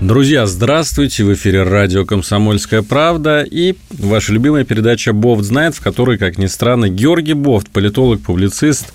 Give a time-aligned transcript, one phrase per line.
[0.00, 1.24] Друзья, здравствуйте!
[1.24, 6.46] В эфире радио «Комсомольская правда» и ваша любимая передача «Бофт знает», в которой, как ни
[6.46, 8.94] странно, Георгий Бофт, политолог, публицист,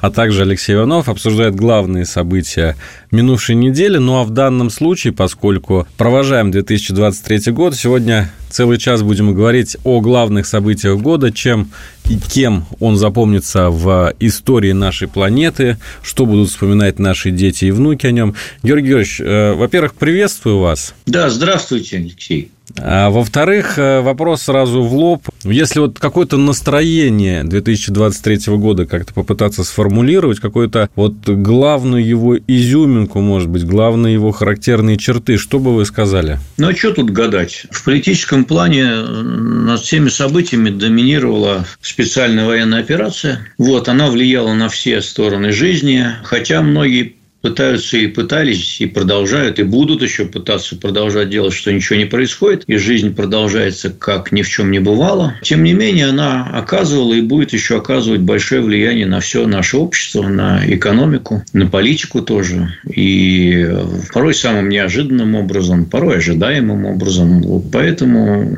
[0.00, 2.74] а также Алексей Иванов обсуждают главные события
[3.10, 3.98] минувшей недели.
[3.98, 10.00] Ну а в данном случае, поскольку провожаем 2023 год, сегодня целый час будем говорить о
[10.00, 11.70] главных событиях года, чем
[12.08, 18.06] и кем он запомнится в истории нашей планеты, что будут вспоминать наши дети и внуки
[18.06, 18.34] о нем.
[18.62, 20.94] Георгий Георгиевич, э, во-первых, приветствую вас.
[21.06, 22.50] Да, здравствуйте, Алексей.
[22.78, 25.22] А во-вторых, э, вопрос сразу в лоб.
[25.50, 33.48] Если вот какое-то настроение 2023 года как-то попытаться сформулировать, какую-то вот главную его изюминку, может
[33.48, 36.38] быть, главные его характерные черты, что бы вы сказали?
[36.58, 37.66] Ну, а что тут гадать?
[37.70, 43.40] В политическом плане над всеми событиями доминировала специальная военная операция.
[43.58, 47.16] Вот, она влияла на все стороны жизни, хотя многие
[47.46, 52.64] пытаются и пытались, и продолжают, и будут еще пытаться продолжать делать, что ничего не происходит,
[52.66, 55.34] и жизнь продолжается, как ни в чем не бывало.
[55.42, 60.22] Тем не менее, она оказывала и будет еще оказывать большое влияние на все наше общество,
[60.22, 62.74] на экономику, на политику тоже.
[62.92, 63.68] И
[64.12, 67.62] порой самым неожиданным образом, порой ожидаемым образом.
[67.72, 68.56] Поэтому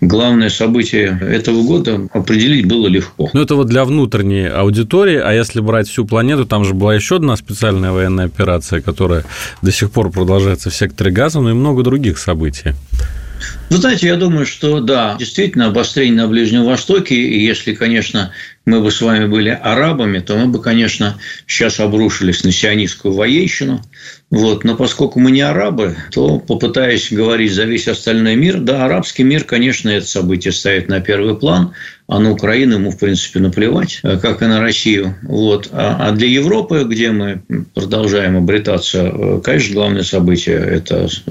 [0.00, 3.30] главное событие этого года определить было легко.
[3.32, 7.16] Ну, это вот для внутренней аудитории, а если брать всю планету, там же была еще
[7.16, 9.24] одна специальная военная военная операция, которая
[9.62, 12.74] до сих пор продолжается в секторе газа, но и много других событий.
[13.70, 18.32] Вы знаете, я думаю, что да, действительно, обострение на Ближнем Востоке, и если, конечно,
[18.64, 23.82] мы бы с вами были арабами, то мы бы, конечно, сейчас обрушились на сионистскую военщину.
[24.30, 24.64] Вот.
[24.64, 29.44] Но поскольку мы не арабы, то попытаясь говорить за весь остальной мир, да, арабский мир,
[29.44, 31.72] конечно, это событие ставит на первый план,
[32.08, 35.14] а на Украину ему, в принципе, наплевать, э, как и на Россию.
[35.22, 35.68] Вот.
[35.72, 37.42] А, а для Европы, где мы
[37.74, 41.30] продолжаем обретаться, э, конечно, главное событие– это э,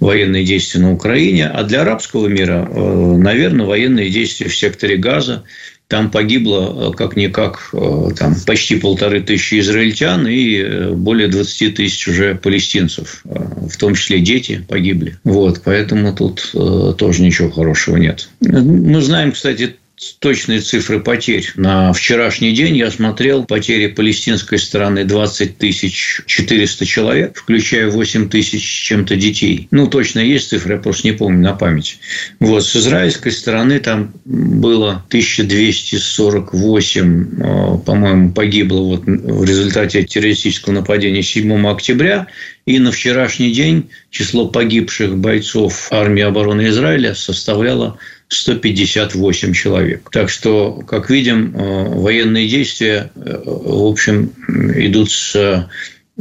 [0.00, 5.44] военные действия на Украине, а для арабского мира, наверное, военные действия в секторе Газа,
[5.88, 7.70] там погибло как-никак
[8.18, 14.64] там, почти полторы тысячи израильтян и более 20 тысяч уже палестинцев, в том числе дети
[14.68, 15.16] погибли.
[15.24, 16.52] Вот, поэтому тут
[16.98, 18.28] тоже ничего хорошего нет.
[18.40, 19.76] Мы знаем, кстати,
[20.20, 21.50] точные цифры потерь.
[21.56, 28.62] На вчерашний день я смотрел потери палестинской стороны 20 тысяч 400 человек, включая 8 тысяч
[28.62, 29.66] чем-то детей.
[29.70, 31.98] Ну, точно есть цифры, я просто не помню на память.
[32.40, 32.64] Вот.
[32.64, 41.68] С израильской стороны там было 1248, э, по-моему, погибло вот в результате террористического нападения 7
[41.68, 42.28] октября.
[42.66, 47.98] И на вчерашний день число погибших бойцов армии обороны Израиля составляло
[48.28, 50.08] 158 человек.
[50.10, 54.32] Так что, как видим, э, военные действия, э, в общем,
[54.76, 55.68] идут с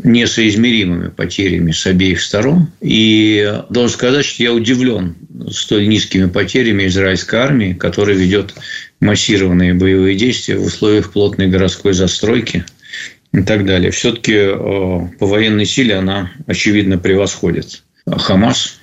[0.03, 2.69] несоизмеримыми потерями с обеих сторон.
[2.81, 5.16] И должен сказать, что я удивлен
[5.51, 8.53] столь низкими потерями израильской армии, которая ведет
[9.00, 12.63] массированные боевые действия в условиях плотной городской застройки
[13.34, 13.91] и так далее.
[13.91, 18.76] Все-таки э, по военной силе она, очевидно, превосходит Хамас,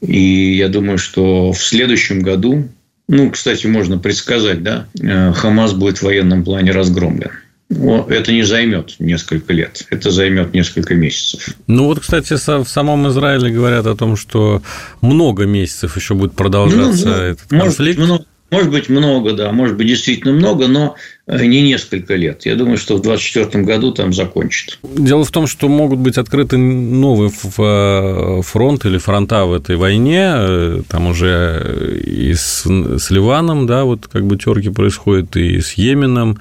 [0.00, 2.68] и я думаю, что в следующем году,
[3.08, 7.30] ну, кстати, можно предсказать, да, э, Хамас будет в военном плане разгромлен.
[7.70, 11.54] Это не займет несколько лет, это займет несколько месяцев.
[11.68, 14.60] Ну вот, кстати, в самом Израиле говорят о том, что
[15.00, 17.98] много месяцев еще будет продолжаться ну, этот может конфликт.
[18.00, 20.96] Много, может быть, много, да, может быть, действительно много, но
[21.26, 22.46] э, не несколько лет.
[22.46, 24.78] Я думаю, что в 2024 году там закончат.
[24.82, 30.32] Дело в том, что могут быть открыты новые э, фронт или фронта в этой войне.
[30.34, 35.74] Э, там уже и с, с Ливаном, да, вот как бы терки происходят, и с
[35.74, 36.38] Йеменом.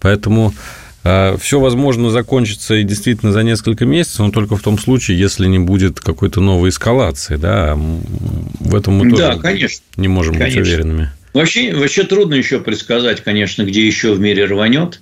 [0.00, 0.54] Поэтому
[1.02, 5.58] все возможно закончится и действительно за несколько месяцев, но только в том случае, если не
[5.58, 7.74] будет какой-то новой эскалации, да.
[7.74, 9.82] В этом мы тоже да, конечно.
[9.96, 10.60] не можем конечно.
[10.60, 11.10] быть уверенными.
[11.32, 15.00] Вообще, вообще трудно еще предсказать, конечно, где еще в мире рванет.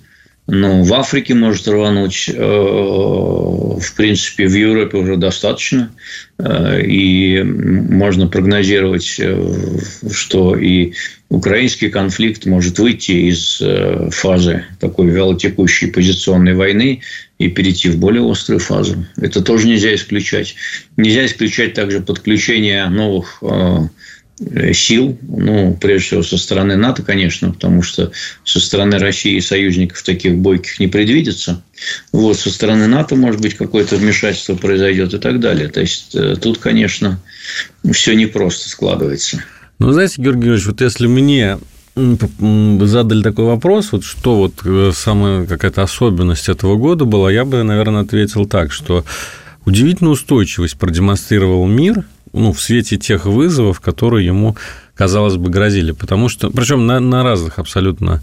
[0.51, 5.91] ну, в Африке может рвануть, э, в принципе, в Европе уже достаточно.
[6.39, 9.77] Э, и можно прогнозировать, э,
[10.11, 10.93] что и
[11.29, 13.61] украинский конфликт может выйти из
[14.15, 17.01] фазы такой вялотекущей позиционной войны
[17.37, 19.05] и перейти в более острую фазу.
[19.17, 20.55] Это тоже нельзя исключать.
[20.97, 23.43] Нельзя исключать также подключение новых
[24.73, 28.11] сил, ну, прежде всего, со стороны НАТО, конечно, потому что
[28.43, 31.61] со стороны России и союзников таких бойких не предвидится.
[32.11, 35.67] Вот, со стороны НАТО, может быть, какое-то вмешательство произойдет и так далее.
[35.67, 37.19] То есть, э, тут, конечно,
[37.91, 39.43] все непросто складывается.
[39.79, 41.57] Ну, знаете, Георгий Георгиевич, вот если мне
[41.95, 47.63] задали такой вопрос, вот что вот э, самая какая-то особенность этого года была, я бы,
[47.63, 49.03] наверное, ответил так, что
[49.65, 52.03] удивительную устойчивость продемонстрировал мир–
[52.33, 54.55] ну, в свете тех вызовов, которые ему,
[54.95, 55.91] казалось бы, грозили.
[55.91, 58.21] Потому что, причем на, на разных абсолютно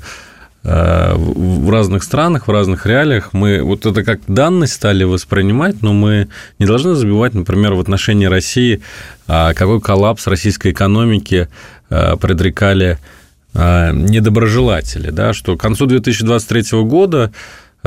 [0.63, 5.93] э, в разных странах, в разных реалиях мы вот это как данность стали воспринимать, но
[5.93, 6.29] мы
[6.59, 8.83] не должны забывать, например, в отношении России,
[9.27, 11.49] а, какой коллапс российской экономики
[11.91, 12.99] э, предрекали
[13.55, 17.33] э, недоброжелатели, да, что к концу 2023 года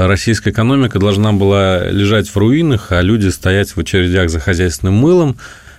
[0.08, 5.38] российская экономика должна была лежать в руинах, а люди стоять в очередях за хозяйственным мылом,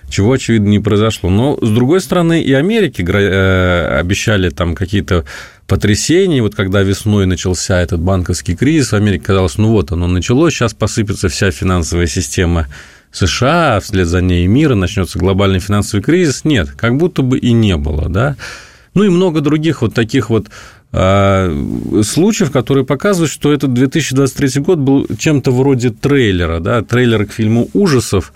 [0.09, 1.29] чего, очевидно, не произошло.
[1.29, 5.25] Но, с другой стороны, и Америке э, обещали там какие-то
[5.67, 6.41] потрясений.
[6.41, 10.73] Вот когда весной начался этот банковский кризис, в Америке казалось, ну вот оно началось, сейчас
[10.73, 12.67] посыпется вся финансовая система
[13.11, 16.43] США, а вслед за ней и мира, начнется глобальный финансовый кризис.
[16.43, 18.35] Нет, как будто бы и не было, да.
[18.93, 20.47] Ну и много других вот таких вот
[20.91, 27.69] случаев, которые показывают, что этот 2023 год был чем-то вроде трейлера, да, трейлера к фильму
[27.73, 28.33] ужасов,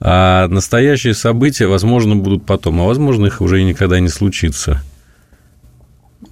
[0.00, 4.82] а настоящие события, возможно, будут потом, а возможно, их уже и никогда не случится.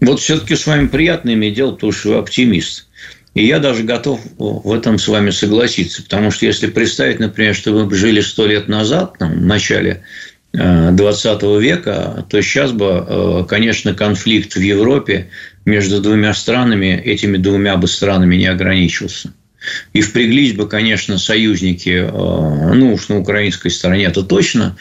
[0.00, 2.88] Вот все-таки с вами приятно иметь дело, потому что вы оптимист.
[3.35, 6.03] И я даже готов в этом с вами согласиться.
[6.03, 10.03] Потому что если представить, например, что вы жили сто лет назад, там, в начале
[10.52, 15.31] 20 э, века, то сейчас бы, э, конечно, конфликт в Европе
[15.64, 19.32] между двумя странами, этими двумя бы странами не ограничился.
[19.93, 24.76] И впряглись бы, конечно, союзники, э, ну уж на украинской стороне, это точно.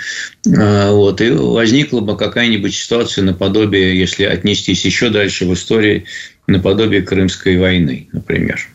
[0.45, 6.05] Э, вот, и возникла бы какая-нибудь ситуация наподобие, если отнестись еще дальше в истории,
[6.47, 8.67] наподобие Крымской войны, например.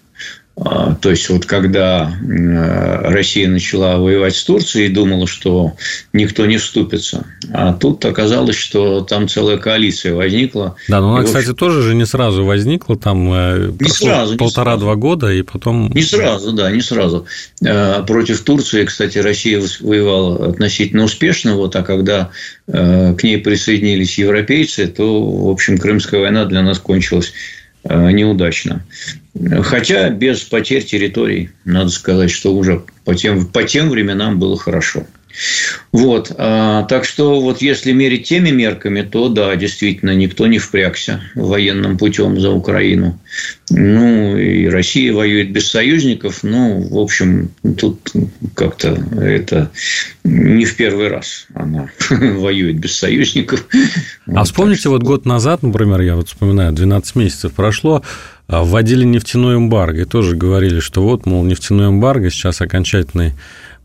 [0.58, 5.75] А, то есть, вот когда э, Россия начала воевать с Турцией и думала, что
[6.14, 10.76] никто не вступится, а тут оказалось, что там целая коалиция возникла.
[10.88, 11.56] Да, но она, и, кстати, общем...
[11.56, 15.91] тоже же не сразу возникла, там э, не сразу, полтора-два года, и потом...
[15.93, 17.26] Не сразу, да, не сразу.
[17.62, 22.31] Э, против Турции, кстати, Россия воевала относительно успешно, вот, а когда
[22.67, 27.32] к ней присоединились европейцы, то, в общем, Крымская война для нас кончилась
[27.88, 28.84] неудачно.
[29.62, 35.06] Хотя без потерь территорий, надо сказать, что уже по тем, по тем временам было хорошо.
[35.92, 36.32] Вот.
[36.36, 41.98] А, так что вот если мерить теми мерками, то да, действительно, никто не впрягся военным
[41.98, 43.18] путем за Украину.
[43.70, 46.42] Ну, и Россия воюет без союзников.
[46.42, 48.12] Ну, в общем, тут
[48.54, 49.70] как-то это
[50.24, 53.66] не в первый раз она воюет без союзников.
[54.26, 58.02] А вспомните, вот год назад, например, я вот вспоминаю, 12 месяцев прошло,
[58.48, 63.32] а вводили нефтяной эмбарго и тоже говорили, что вот, мол, нефтяной эмбарго сейчас окончательный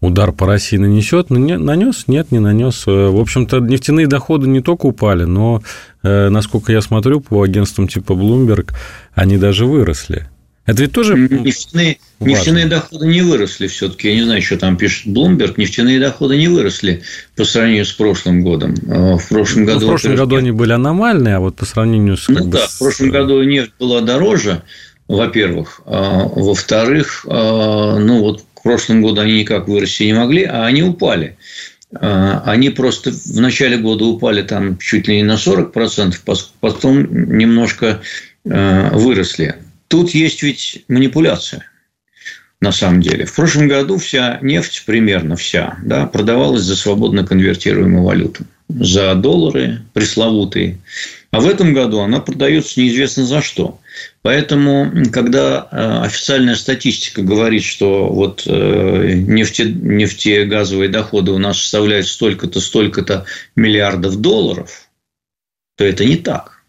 [0.02, 2.84] удар по России нанесет, нанес, нет, не нанес.
[2.88, 5.62] Э, в общем-то, нефтяные доходы не только упали, но,
[6.04, 8.72] э, насколько я смотрю, по агентствам типа Bloomberg,
[9.14, 10.28] они даже выросли.
[10.66, 14.10] Это ведь тоже нефтяные, нефтяные доходы не выросли все-таки.
[14.10, 15.56] Я не знаю, что там пишет Bloomberg.
[15.58, 17.02] Нефтяные доходы не выросли
[17.36, 18.76] по сравнению с прошлым годом.
[18.88, 19.82] А в прошлом году...
[19.82, 22.28] Ну, в прошлом году они были аномальные, а вот по сравнению с...
[22.28, 22.76] Ну, да, с...
[22.76, 24.62] в прошлом году нефть была дороже,
[25.08, 25.82] во-первых.
[25.86, 30.84] А, во-вторых, а, ну, вот в прошлом году они никак вырасти не могли, а они
[30.84, 31.36] упали.
[31.96, 36.16] А, они просто в начале года упали там чуть ли не на 40%,
[36.60, 38.02] потом немножко
[38.48, 39.56] а, выросли.
[39.88, 41.66] Тут есть ведь манипуляция
[42.60, 43.26] на самом деле.
[43.26, 48.46] В прошлом году вся нефть, примерно вся, да, продавалась за свободно конвертируемую валюту.
[48.70, 50.78] За доллары пресловутые.
[51.32, 53.80] А в этом году она продается неизвестно за что.
[54.22, 62.08] Поэтому, когда э, официальная статистика говорит, что вот э, нефте, нефтегазовые доходы у нас составляют
[62.08, 64.90] столько-то, столько-то миллиардов долларов,
[65.78, 66.66] то это не так.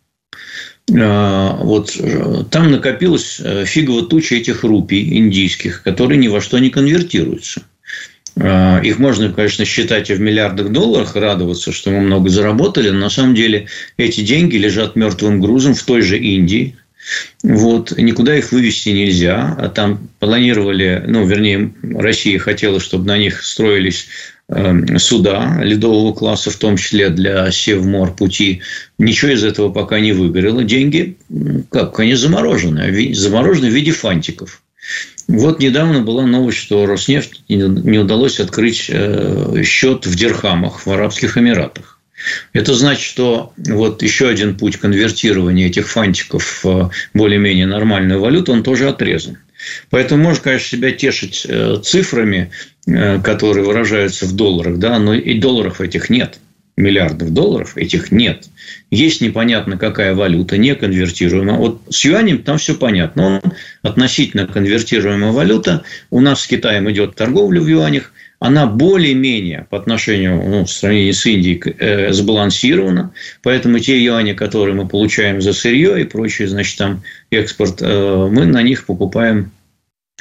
[0.93, 2.01] Э, вот
[2.51, 7.63] там накопилась фиговая туча этих рупий индийских, которые ни во что не конвертируются.
[8.37, 13.01] Э, их можно, конечно, считать и в миллиардах долларов, радоваться, что мы много заработали, но
[13.01, 16.77] на самом деле эти деньги лежат мертвым грузом в той же Индии,
[17.43, 19.57] Вот, никуда их вывести нельзя.
[19.59, 24.07] А там планировали, ну, вернее, Россия хотела, чтобы на них строились
[24.49, 28.63] эм, суда ледового класса, в том числе для Севмор пути.
[28.99, 30.63] Ничего из этого пока не выгорело.
[30.63, 31.17] Деньги,
[31.71, 33.13] как, они заморожены.
[33.15, 34.63] Заморожены в виде фантиков.
[35.29, 41.39] Вот недавно была новость, что Роснефть не удалось открыть э, счет в дирхамах в Арабских
[41.39, 41.99] Эмиратах.
[42.53, 48.63] Это значит, что вот еще один путь конвертирования этих фантиков в более-менее нормальную валюту, он
[48.63, 49.39] тоже отрезан.
[49.91, 52.51] Поэтому можно, конечно, себя тешить э, цифрами,
[52.87, 56.39] э, которые выражаются в долларах, да, но и долларов этих нет
[56.83, 58.49] миллиардов долларов, этих нет.
[58.91, 61.57] Есть непонятно какая валюта, не конвертируемая.
[61.57, 63.27] Вот с юанем там все понятно.
[63.27, 63.41] Он
[63.83, 65.85] относительно конвертируемая валюта.
[66.11, 68.13] У нас с Китаем идет торговля в юанях.
[68.39, 73.13] Она более-менее по отношению ну, в сравнении с Индией э, сбалансирована.
[73.43, 78.47] Поэтому те юани, которые мы получаем за сырье и прочее, значит, там экспорт, э, мы
[78.47, 79.53] на них покупаем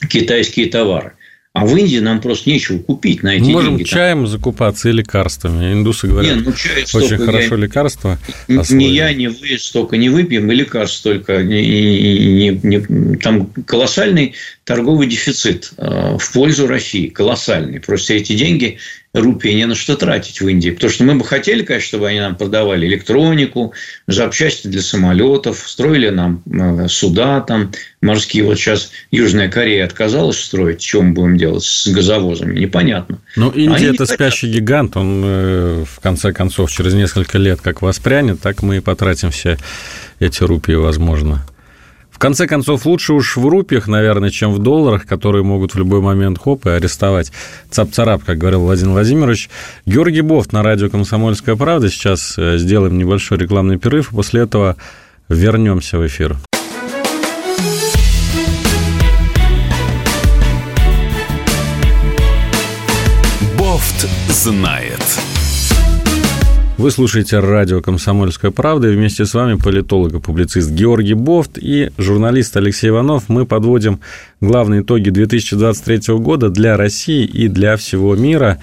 [0.08, 1.14] китайские товары.
[1.54, 3.90] А в Индии нам просто нечего купить на эти Мы можем деньги.
[3.90, 5.74] чаем закупаться и лекарствами.
[5.74, 7.62] Индусы говорят, не, ну, чай очень хорошо я...
[7.62, 8.18] лекарства.
[8.48, 11.44] Ни я, ни вы столько не выпьем, и лекарств столько.
[11.44, 17.08] Не, не, не, там колоссальный торговый дефицит э, в пользу России.
[17.08, 17.82] Колоссальный.
[17.82, 18.78] Просто эти деньги
[19.14, 20.70] рупии не на что тратить в Индии.
[20.70, 23.74] Потому что мы бы хотели, конечно, чтобы они нам продавали электронику,
[24.08, 28.44] запчасти для самолетов, строили нам э, суда там морские.
[28.46, 30.90] Вот сейчас Южная Корея отказалась строить.
[30.94, 32.60] Мы будем делать с газовозами?
[32.60, 33.20] Непонятно.
[33.36, 34.96] Ну, Индия– это спящий гигант.
[34.96, 39.58] Он, э, в конце концов, через несколько лет как воспрянет, так мы и потратим все
[40.20, 41.46] эти рупии, возможно
[42.22, 46.38] конце концов, лучше уж в рупиях, наверное, чем в долларах, которые могут в любой момент
[46.38, 47.32] хоп и арестовать.
[47.72, 49.50] Цап-царап, как говорил Владимир Владимирович.
[49.88, 51.90] Георгий Бофт на радио «Комсомольская правда».
[51.90, 54.78] Сейчас э, сделаем небольшой рекламный перерыв, и после этого
[55.30, 56.38] вернемся в эфир.
[63.58, 65.02] Бофт знает.
[66.82, 71.92] Вы слушаете радио «Комсомольская правда» и вместе с вами политолог и публицист Георгий Бофт и
[72.00, 73.26] журналист Алексей Иванов.
[73.30, 74.00] Мы подводим
[74.42, 78.58] главные итоги 2023 года для России и для всего мира.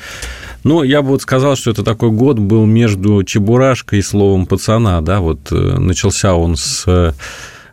[0.64, 5.00] Ну, я бы вот сказал, что это такой год был между Чебурашкой и словом пацана,
[5.00, 7.14] да, вот э, начался он с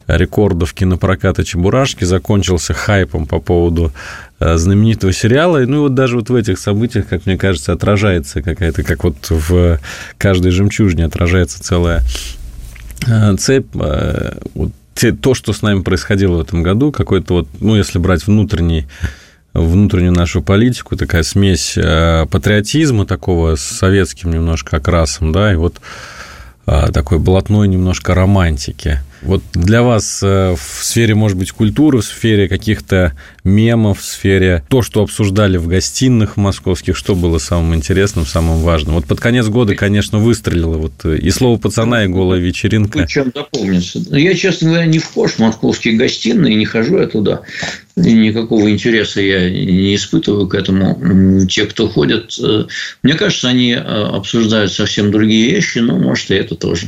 [0.08, 3.92] рекордов кинопроката Чебурашки, закончился хайпом по поводу
[4.40, 5.60] э, знаменитого сериала.
[5.66, 9.18] Ну и вот даже вот в этих событиях, как мне кажется, отражается какая-то, как вот
[9.30, 9.80] в
[10.18, 12.04] каждой жемчужине отражается целая
[13.08, 13.68] э, цепь.
[13.76, 14.72] Э, вот
[15.22, 18.88] то, что с нами происходило в этом году, какой-то вот, ну, если брать внутренний
[19.54, 25.80] внутреннюю нашу политику, такая смесь патриотизма такого с советским немножко окрасом, да, и вот
[26.66, 32.48] такой блатной немножко романтики– вот для вас э, в сфере, может быть, культуры, в сфере
[32.48, 33.14] каких-то
[33.46, 38.96] мемов, в сфере то, что обсуждали в гостиных московских, что было самым интересным, самым важным?
[38.96, 43.00] Вот под конец года, конечно, выстрелило вот и слово пацана, и голая вечеринка.
[43.00, 44.00] Ну, чем запомнится.
[44.12, 47.42] Я, честно говоря, не вхож в московские гостиные, не хожу я туда.
[47.96, 51.48] Никакого интереса я не испытываю к этому.
[51.48, 52.66] Те, кто ходят, э,
[53.04, 56.88] мне кажется, они э, обсуждают совсем другие вещи, но, может, и это тоже.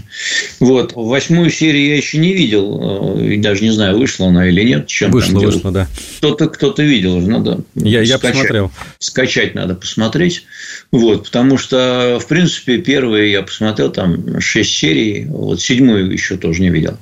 [0.60, 0.92] Вот.
[0.96, 4.88] Восьмую серию я еще не видел, э, даже не знаю, вышла она или нет.
[4.88, 5.88] Чем вышла, вышла, да.
[6.18, 8.24] Кто-то кто видел, надо я, скачать.
[8.24, 8.72] Я посмотрел.
[9.00, 10.46] Скачать надо посмотреть.
[10.92, 16.62] Вот, потому что, в принципе, первые я посмотрел, там, шесть серий, вот, седьмую еще тоже
[16.62, 16.98] не видел.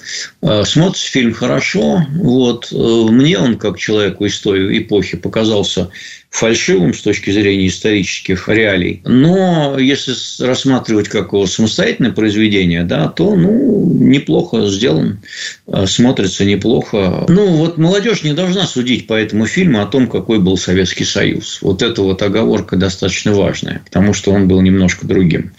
[0.64, 5.90] Смотрится фильм хорошо, вот, мне он, как человек, человеку из той эпохи показался
[6.36, 9.02] фальшивым с точки зрения исторических реалий.
[9.06, 10.14] Но если
[10.46, 15.20] рассматривать как его самостоятельное произведение, да, то ну, неплохо сделан,
[15.68, 17.26] э, смотрится неплохо.
[17.30, 21.60] Ну, вот молодежь не должна судить по этому фильму о том, какой был Советский Союз.
[21.62, 25.54] Вот эта вот оговорка достаточно важная, потому что он был немножко другим.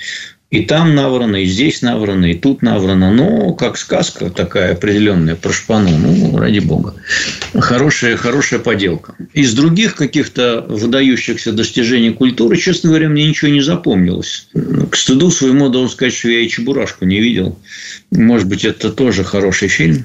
[0.49, 3.13] И там наврано, и здесь наврано, и тут наврано.
[3.13, 6.95] Но как сказка такая определенная про шпану, ну, ради бога.
[7.53, 9.17] Хорошая, хорошая поделка.
[9.33, 14.49] Из других каких-то выдающихся достижений культуры, честно говоря, мне ничего не запомнилось.
[14.91, 17.59] К стыду своему должен сказать, что я и Чебурашку не видел.
[18.13, 20.05] Может быть, это тоже хороший фильм.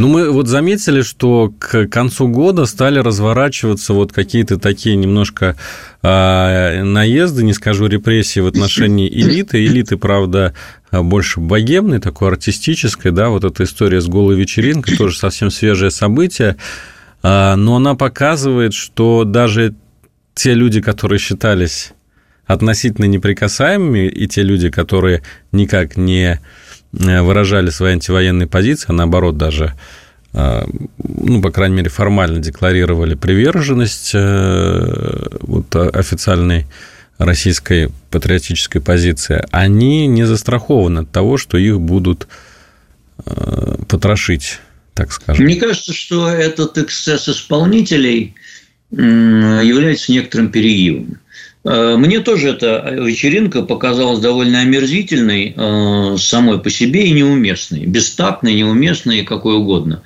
[0.00, 5.56] Ну, мы вот заметили, что к концу года стали разворачиваться вот какие-то такие немножко
[6.00, 9.62] э, наезды, не скажу репрессии в отношении элиты.
[9.62, 10.54] Элиты, правда,
[10.90, 16.56] больше богемной, такой артистической, да, вот эта история с голой вечеринкой, тоже совсем свежее событие,
[17.22, 19.74] э, но она показывает, что даже
[20.32, 21.92] те люди, которые считались
[22.46, 26.40] относительно неприкасаемыми, и те люди, которые никак не
[26.92, 29.74] выражали свои антивоенные позиции, а наоборот даже
[30.32, 36.66] ну, по крайней мере, формально декларировали приверженность вот, официальной
[37.18, 42.28] российской патриотической позиции, они не застрахованы от того, что их будут
[43.88, 44.60] потрошить,
[44.94, 45.44] так скажем.
[45.44, 48.36] Мне кажется, что этот эксцесс исполнителей
[48.92, 51.18] является некоторым перегибом.
[51.64, 58.54] Э, мне тоже эта вечеринка показалась довольно омерзительной э, самой по себе и неуместной, бестактной,
[58.54, 60.02] неуместной и какой угодно.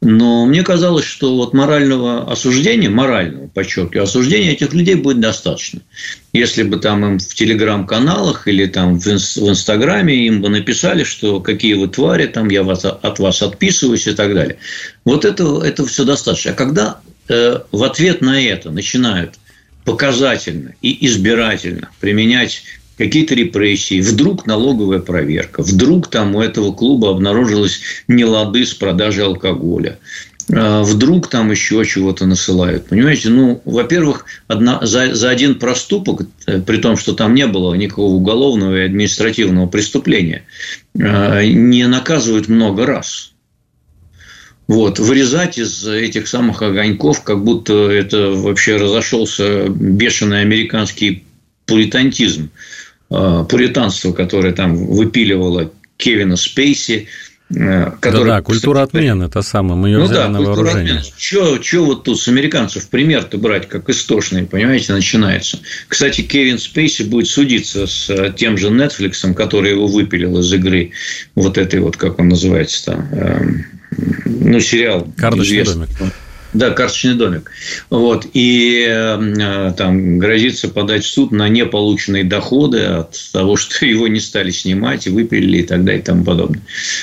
[0.00, 5.80] Но мне казалось, что вот морального осуждения, морального, подчеркиваю, осуждения этих людей будет достаточно.
[6.32, 11.74] Если бы там им в телеграм-каналах или там в инстаграме им бы написали, что какие
[11.74, 14.58] вы твари, там я вас, от вас отписываюсь и так далее.
[15.04, 16.52] Вот это, это все достаточно.
[16.52, 19.34] А когда э, в ответ на это начинают
[19.88, 22.62] показательно и избирательно применять
[22.98, 29.98] какие-то репрессии, вдруг налоговая проверка, вдруг там у этого клуба обнаружилось нелады с продажей алкоголя,
[30.52, 32.88] а, вдруг там еще чего-то насылают.
[32.88, 37.72] Понимаете, ну, во-первых, одна, за, за один проступок, э, при том, что там не было
[37.72, 40.44] никакого уголовного и административного преступления,
[41.00, 43.32] а, не наказывают много раз.
[44.68, 51.24] Вот, вырезать из этих самых огоньков, как будто это вообще разошелся бешеный американский
[51.64, 52.50] пуритантизм,
[53.10, 57.08] а, пуританство, которое там выпиливало Кевина Спейси,
[57.48, 61.02] э, Который, да, да, культура отмены, это самое, мы ее ну, взяли да, на вооружение.
[61.16, 65.60] Что вот тут с американцев пример-то брать, как истошный, понимаете, начинается.
[65.88, 70.90] Кстати, Кевин Спейси будет судиться с э, тем же Netflix, который его выпилил из игры,
[71.34, 73.77] вот этой вот, как он называется там, эм,
[74.24, 75.06] ну, сериал.
[75.16, 75.86] Карточный известный.
[75.98, 76.12] домик.
[76.54, 77.50] Да, карточный домик.
[77.90, 78.26] Вот.
[78.32, 84.20] И э, там грозится подать в суд на неполученные доходы от того, что его не
[84.20, 86.62] стали снимать и выпилили и так далее и тому подобное.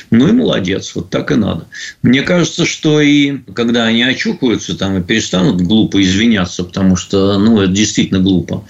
[0.10, 1.68] Ну и молодец, вот так и надо.
[2.02, 7.62] Мне кажется, что и когда они очухаются там и перестанут глупо извиняться, потому что, ну,
[7.62, 8.66] это действительно глупо,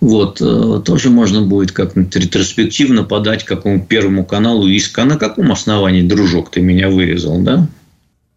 [0.00, 4.98] вот, э, тоже можно будет как-нибудь ретроспективно подать какому Первому каналу иск.
[4.98, 7.66] А на каком основании, дружок, ты меня вырезал, да?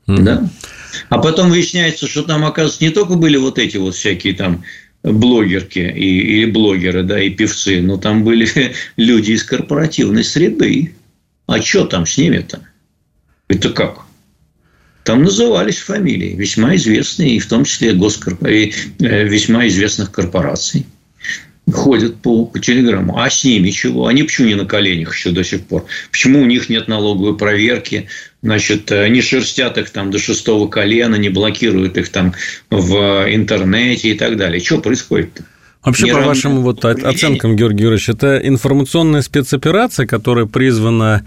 [0.07, 0.21] Mm-hmm.
[0.23, 0.49] Да?
[1.09, 4.63] А потом выясняется, что там, оказывается, не только были вот эти вот всякие там
[5.03, 8.47] блогерки и, и блогеры, да, и певцы, но там были
[8.97, 10.93] люди из корпоративной среды.
[11.47, 12.61] А что там с ними-то?
[13.47, 14.01] Это как?
[15.03, 18.45] Там назывались фамилии, весьма известные, и в том числе госкорп...
[18.45, 20.85] и, э, весьма известных корпораций
[21.71, 23.17] ходят по, по телеграмму.
[23.17, 24.07] А с ними чего?
[24.07, 25.85] Они почему не на коленях еще до сих пор?
[26.11, 28.07] Почему у них нет налоговой проверки?
[28.41, 32.33] Значит, э, не шерстят их там до шестого колена, не блокируют их там
[32.69, 34.61] в интернете и так далее.
[34.61, 35.43] Что происходит-то?
[35.83, 41.25] Вообще, не по вашим вот оценкам, Георгий Юрьевич, это информационная спецоперация, которая призвана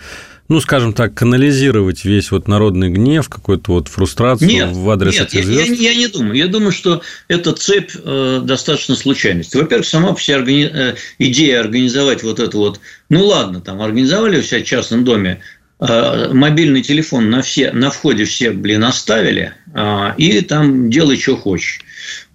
[0.49, 5.29] ну, скажем так, канализировать весь вот народный гнев, какую-то вот фрустрацию нет, в адрес нет,
[5.29, 5.81] этих звезд?
[5.81, 6.35] Я, я не думаю.
[6.35, 9.57] Я думаю, что эта цепь э, достаточно случайности.
[9.57, 10.71] Во-первых, сама по себе органи...
[10.71, 12.81] э, идея организовать вот это вот...
[13.09, 15.41] Ну, ладно, там организовали у себя в частном доме
[15.81, 21.39] э, мобильный телефон на, все, на входе все, блин, оставили, э, и там делай, что
[21.39, 21.81] хочешь.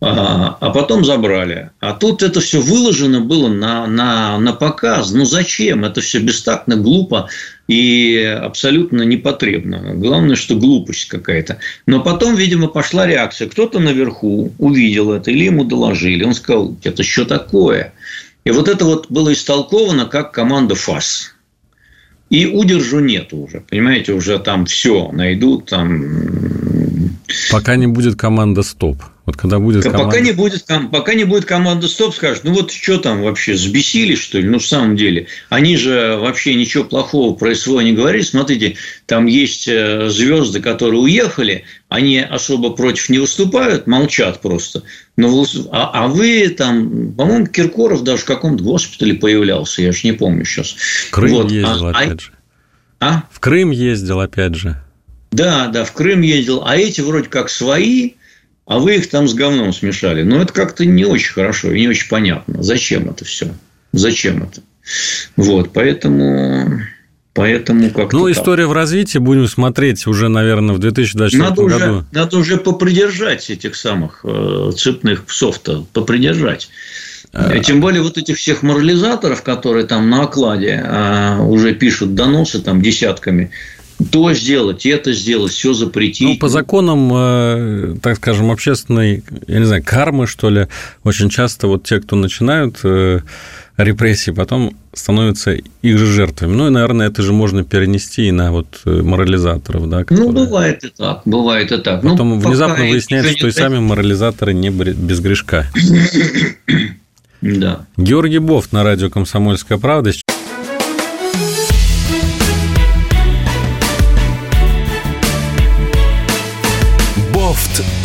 [0.01, 1.69] А, а потом забрали.
[1.79, 5.11] А тут это все выложено было на, на, на показ.
[5.11, 5.85] Ну зачем?
[5.85, 7.29] Это все бестактно, глупо
[7.69, 9.93] и абсолютно непотребно.
[9.93, 11.59] Главное, что глупость какая-то.
[11.85, 13.47] Но потом, видимо, пошла реакция.
[13.47, 16.23] Кто-то наверху увидел это или ему доложили.
[16.23, 17.93] Он сказал, это что такое?
[18.43, 21.35] И вот это вот было истолковано как команда ФАС.
[22.31, 23.61] И удержу нету уже.
[23.61, 26.01] Понимаете, уже там все найдут, там...
[27.51, 29.01] Пока не будет команда «Стоп».
[29.25, 30.05] Вот когда будет команда...
[30.05, 34.15] Пока не будет, пока не будет команда «Стоп», скажет, ну вот что там вообще, сбесили,
[34.15, 34.49] что ли?
[34.49, 38.23] Ну, в самом деле, они же вообще ничего плохого про СВО не говорили.
[38.23, 44.81] Смотрите, там есть э, звезды, которые уехали, они особо против не выступают, молчат просто.
[45.15, 50.13] Но, а, а вы там, по-моему, Киркоров даже в каком-то госпитале появлялся, я же не
[50.13, 50.75] помню сейчас.
[51.11, 51.51] Крым вот.
[51.51, 52.31] ездил, а, опять же.
[52.99, 53.23] А?
[53.31, 54.81] В Крым ездил, опять же.
[55.31, 56.63] Да, да, в Крым ездил.
[56.65, 58.13] А эти вроде как свои,
[58.65, 60.23] а вы их там с говном смешали.
[60.23, 62.61] Но это как-то не очень хорошо и не очень понятно.
[62.63, 63.53] Зачем это все?
[63.91, 64.61] Зачем это?
[65.35, 66.81] Вот, поэтому...
[67.35, 68.71] Поэтому как Ну, история так.
[68.71, 71.75] в развитии будем смотреть уже, наверное, в 2024 надо году.
[71.75, 76.69] Уже, надо уже попридержать этих самых э, цепных псов-то, попридержать.
[77.31, 77.57] А...
[77.59, 82.81] Тем более вот этих всех морализаторов, которые там на окладе а, уже пишут доносы там
[82.81, 83.51] десятками,
[84.11, 86.27] то сделать, это сделать, все запретить.
[86.27, 90.67] Ну, по законам, э, так скажем, общественной, я не знаю, кармы, что ли,
[91.03, 93.19] очень часто вот те, кто начинают э,
[93.77, 96.53] репрессий, потом становятся их же жертвами.
[96.55, 100.03] Ну и, наверное, это же можно перенести и на вот э, морализаторов, да?
[100.03, 100.31] Которые...
[100.31, 102.01] Ну, бывает и так, бывает и так.
[102.03, 105.67] Ну, потом ну, внезапно выясняется, что и сами морализаторы не без грешка.
[107.41, 107.85] Да.
[107.95, 110.11] Георгий Бофт на радио «Комсомольская правда».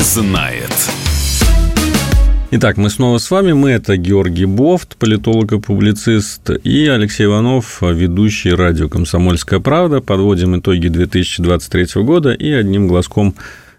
[0.04, 0.70] Знает.
[2.50, 3.52] Итак, мы снова с вами.
[3.52, 10.00] Мы– это Георгий Бофт, политолог и публицист, и Алексей Иванов, ведущий радио «Комсомольская правда».
[10.00, 13.34] Подводим итоги 2023 года и одним глазком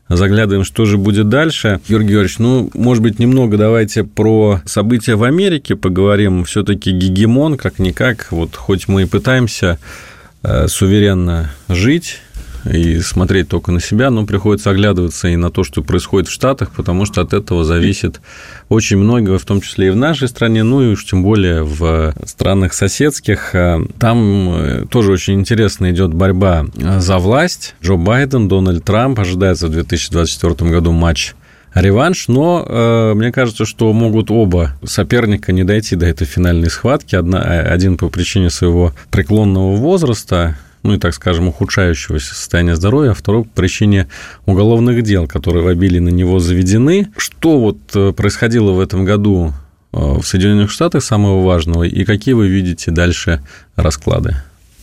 [0.10, 1.80] заглядываем, что же будет дальше.
[1.88, 6.44] Георгий Георгиевич, ну, может быть, немного давайте про события в Америке поговорим.
[6.44, 9.80] все таки гегемон, как-никак, вот хоть мы и пытаемся
[10.44, 12.20] э, суверенно жить,
[12.66, 16.72] и смотреть только на себя, но приходится оглядываться и на то, что происходит в Штатах,
[16.72, 18.22] потому что от этого зависит
[18.70, 22.14] очень многое, в том числе и в нашей стране, ну и уж тем более в
[22.26, 23.56] странах соседских.
[24.00, 27.76] Там э, тоже очень интересно идет борьба за власть.
[27.84, 31.36] Джо Байден, Дональд Трамп, ожидается в 2024 году матч
[31.76, 37.16] реванш, но э, мне кажется, что могут оба соперника не дойти до этой финальной схватки.
[37.16, 43.14] Одна, один по причине своего преклонного возраста, ну и, так скажем, ухудшающегося состояния здоровья, а
[43.14, 44.08] второй по причине
[44.46, 47.10] уголовных дел, которые в обилии на него заведены.
[47.18, 49.54] Что вот э, происходило в этом году
[49.92, 53.42] э, в Соединенных Штатах самого важного, и какие вы видите дальше
[53.76, 54.36] расклады?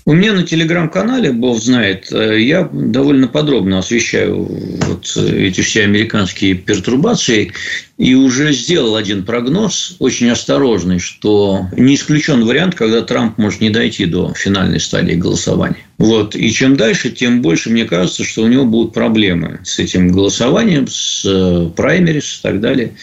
[0.05, 6.55] У меня на телеграм-канале, Бог знает, э, я довольно подробно освещаю вот эти все американские
[6.55, 7.53] пертурбации
[7.99, 13.71] и уже сделал один прогноз, очень осторожный, что не исключен вариант, когда Трамп может не
[13.71, 15.87] дойти до финальной стадии голосования.
[15.99, 16.35] Вот.
[16.35, 20.89] И чем дальше, тем больше мне кажется, что у него будут проблемы с этим голосованием,
[20.89, 22.95] с э, праймерис и так далее.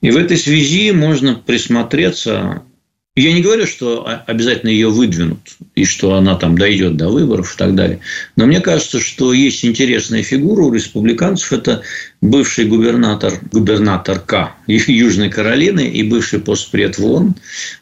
[0.00, 2.62] И в этой связи можно присмотреться
[3.16, 7.58] я не говорю, что обязательно ее выдвинут и что она там дойдет до выборов и
[7.58, 7.98] так далее.
[8.36, 11.52] Но мне кажется, что есть интересная фигура у республиканцев.
[11.52, 11.82] Это
[12.20, 13.32] бывший губернатор,
[14.26, 17.34] К Южной Каролины и бывший постпред в ООН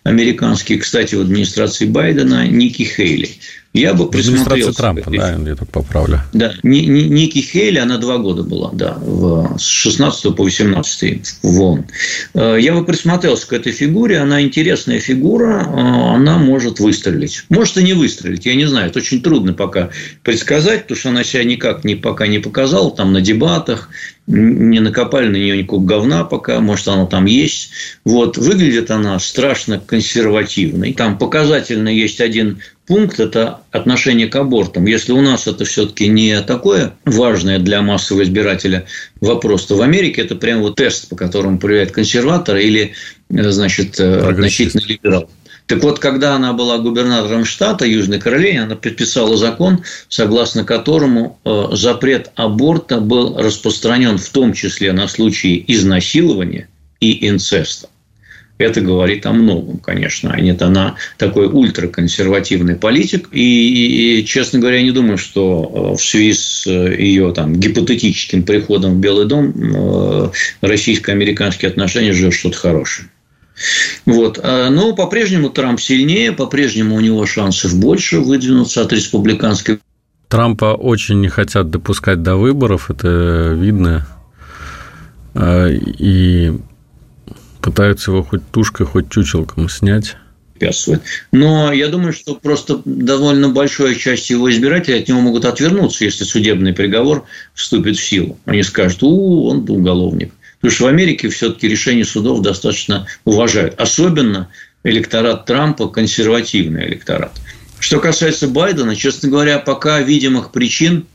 [0.05, 3.29] американский, кстати, в администрации Байдена Ники Хейли.
[3.75, 4.73] Я бы присмотрелся.
[4.73, 6.21] Трампа, да, я только поправлю.
[6.33, 11.87] Да, Ники Хейли, она два года была, да, в, с 16 по 18 в ООН.
[12.35, 17.45] Э, я бы присмотрелся к этой фигуре, она интересная фигура, э, она может выстрелить.
[17.51, 19.91] Может и не выстрелить, я не знаю, это очень трудно пока
[20.23, 23.91] предсказать, потому что она себя никак не, пока не показала, там на дебатах,
[24.29, 27.71] не накопали на нее никакого говна пока, может, она там есть.
[28.05, 30.93] Вот, выглядит она страшно консервативной.
[30.93, 34.87] Там показательно есть один пункт– это отношение к абортам.
[34.87, 38.87] Если у нас это все-таки не такое важное для массового избирателя
[39.21, 42.95] вопрос, то в Америке это прям вот тест, по которому проверяют консерватора или,
[43.29, 45.31] значит, относительно либерал.
[45.69, 51.69] Так вот, когда она была губернатором штата Южной Каролины, она подписала закон, согласно которому э,
[51.73, 56.69] запрет аборта был распространен в том числе на случаи изнасилования
[57.01, 57.89] и инцеста.
[58.59, 60.33] Это говорит о многом, конечно.
[60.33, 63.29] А нет, она такой ультраконсервативный политик.
[63.33, 67.55] И, и, честно говоря, я не думаю, что э, в связи с э, ее там,
[67.55, 73.09] гипотетическим приходом в Белый дом российско-американские отношения ждет что-то хорошее.
[74.07, 74.39] Вот.
[74.43, 79.79] А, но по-прежнему Трамп сильнее, по-прежнему у него шансов больше выдвинуться от республиканской.
[80.29, 84.07] Трампа очень не хотят допускать до выборов, это видно.
[85.35, 86.53] А, и
[87.71, 90.17] пытаются его хоть тушкой, хоть чучелком снять
[90.59, 91.03] препятствует.
[91.33, 96.25] Но я думаю, что просто довольно большая часть его избирателей от него могут отвернуться, если
[96.25, 98.39] судебный приговор вступит в силу.
[98.45, 100.33] Они скажут, у, он уголовник.
[100.61, 103.81] Потому что в Америке все-таки решения судов достаточно уважают.
[103.81, 104.49] Особенно
[104.83, 107.33] электорат Трампа, консервативный электорат.
[107.79, 111.07] Что касается Байдена, честно говоря, пока видимых причин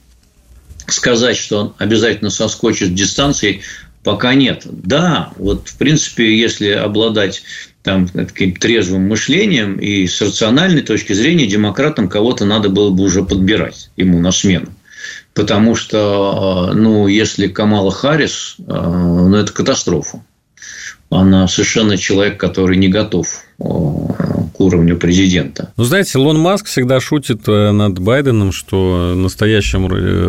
[0.88, 3.62] сказать, что он обязательно соскочит с дистанции,
[4.04, 4.64] пока нет.
[4.66, 7.44] Да, вот в принципе, если обладать
[7.84, 13.24] там, таким трезвым мышлением и с рациональной точки зрения демократам кого-то надо было бы уже
[13.24, 14.70] подбирать ему на смену
[15.34, 20.24] потому что, э, ну, если Камала Харрис, э, ну, это катастрофа.
[21.10, 23.28] Она совершенно человек, который не готов
[23.60, 23.64] э,
[24.54, 25.72] к уровню президента.
[25.78, 29.88] Ну, знаете, Лон Маск всегда шутит над Байденом, что настоящим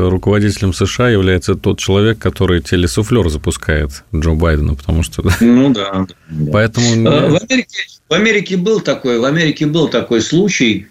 [0.09, 5.23] руководителем США является тот человек, который телесуфлер запускает Джо Байдена, потому что...
[5.41, 6.07] Ну, да.
[6.29, 6.53] да.
[6.53, 6.87] Поэтому...
[7.31, 10.87] В Америке, в Америке был такой, в Америке был такой случай,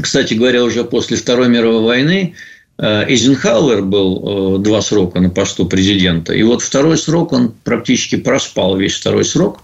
[0.00, 2.34] кстати говоря, уже после Второй мировой войны,
[2.78, 6.32] Э, Эйзенхауэр был э, два срока на посту президента.
[6.32, 9.62] И вот второй срок он практически проспал весь второй срок.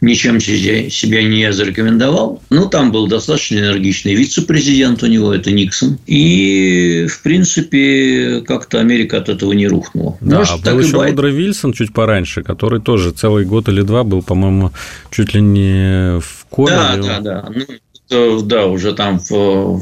[0.00, 2.42] Ничем себя не зарекомендовал.
[2.50, 5.98] Ну, там был достаточно энергичный вице-президент у него, это Никсон.
[6.06, 10.16] И, в принципе, как-то Америка от этого не рухнула.
[10.20, 11.14] Да, Может, был еще Байден...
[11.14, 14.72] Удро Вильсон чуть пораньше, который тоже целый год или два был, по-моему,
[15.10, 16.70] чуть ли не в коме.
[16.70, 17.52] Да, да, да.
[17.54, 17.64] Ну,
[18.10, 19.20] да, уже там,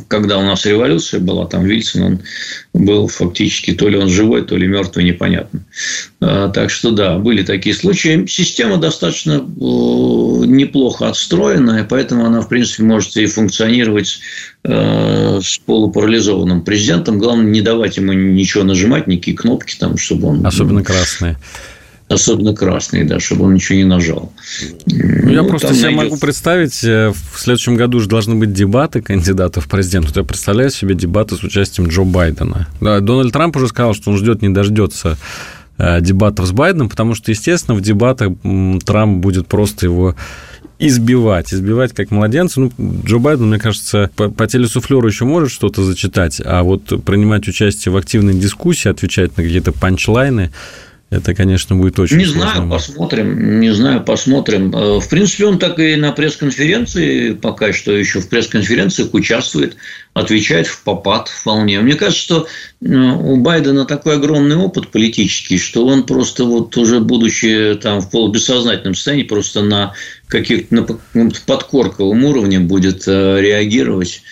[0.08, 2.20] когда у нас революция была, там Вильсон, он
[2.74, 5.64] был фактически, то ли он живой, то ли мертвый, непонятно.
[6.20, 8.26] А, так что да, были такие случаи.
[8.26, 14.20] Система достаточно неплохо отстроенная, поэтому она, в принципе, может и функционировать
[14.64, 17.18] э, с полупарализованным президентом.
[17.18, 20.46] Главное, не давать ему ничего нажимать, никакие кнопки там, чтобы он...
[20.46, 21.38] Особенно красные
[22.08, 24.32] особенно красный, да, чтобы он ничего не нажал.
[24.86, 26.04] Ну, я ну, просто себе найдет...
[26.04, 30.16] могу представить, э, в следующем году уже должны быть дебаты кандидатов в президент.
[30.16, 32.66] Я представляю себе дебаты с участием Джо Байдена.
[32.80, 35.18] Да, Дональд Трамп уже сказал, что он ждет, не дождется
[35.76, 38.32] э, дебатов с Байденом, потому что, естественно, в дебатах
[38.84, 40.16] Трамп будет просто его
[40.78, 42.60] избивать, избивать как младенца.
[42.60, 42.72] Ну,
[43.04, 47.92] Джо Байден, мне кажется, по, по телесуфлеру еще может что-то зачитать, а вот принимать участие
[47.92, 50.52] в активной дискуссии, отвечать на какие-то панчлайны,
[51.10, 52.52] это, конечно, будет очень Не сложно.
[52.52, 53.60] знаю, посмотрим.
[53.60, 54.74] Не знаю, посмотрим.
[54.76, 59.76] Э, в принципе, он так и на пресс-конференции, пока что еще в пресс-конференциях участвует,
[60.12, 61.80] отвечает в попад вполне.
[61.80, 62.46] Мне кажется, что
[62.82, 68.10] э, у Байдена такой огромный опыт политический, что он просто вот уже будучи там в
[68.10, 69.94] полубессознательном состоянии, просто на
[70.26, 74.22] каких-то на подкорковом уровне будет э, реагировать.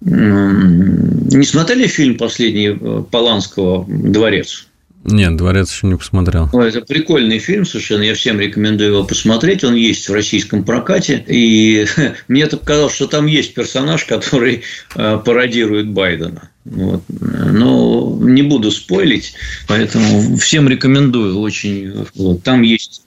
[0.00, 4.69] Не смотрели фильм последний Поланского «Дворец»?
[5.04, 6.50] Нет, «Дворец» еще не посмотрел.
[6.52, 8.02] Ну, это прикольный фильм совершенно.
[8.02, 9.64] Я всем рекомендую его посмотреть.
[9.64, 11.24] Он есть в российском прокате.
[11.26, 11.86] И
[12.28, 14.62] мне так казалось, что там есть персонаж, который
[14.94, 16.50] э, пародирует Байдена.
[16.66, 17.02] Вот.
[17.08, 19.32] Но не буду спойлить,
[19.66, 21.38] поэтому всем рекомендую.
[21.38, 22.42] Очень вот.
[22.42, 23.02] Там есть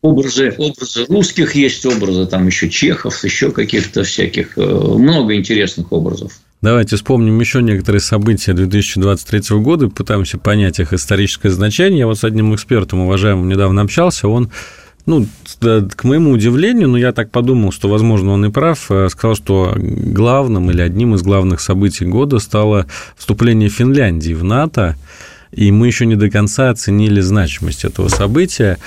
[0.00, 6.40] образы, образы русских есть образы, там еще чехов, еще каких-то всяких, э, много интересных образов.
[6.62, 12.00] Давайте вспомним еще некоторые события 2023 года и пытаемся понять их историческое значение.
[12.00, 14.48] Я вот с одним экспертом, уважаемым, недавно общался, он
[15.04, 15.26] ну,
[15.58, 19.74] к моему удивлению, но я так подумал, что, возможно, он и прав, э, сказал, что
[19.76, 24.96] главным или одним из главных событий года стало вступление Финляндии в НАТО,
[25.50, 28.78] и мы еще не до конца оценили значимость этого события.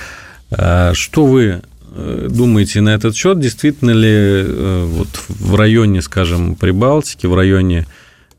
[0.50, 1.60] Э, что вы
[2.28, 3.40] думаете на этот счет?
[3.40, 7.86] Действительно ли э, вот в районе, скажем, Прибалтики, в районе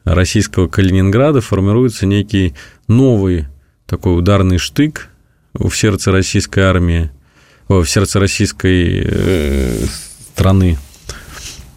[0.03, 2.53] российского Калининграда формируется некий
[2.87, 3.45] новый
[3.85, 5.09] такой ударный штык
[5.53, 7.09] в сердце российской армии,
[7.67, 9.85] в сердце российской э,
[10.33, 10.77] страны?